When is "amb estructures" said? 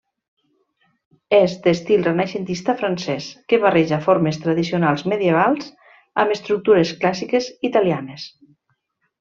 6.25-6.97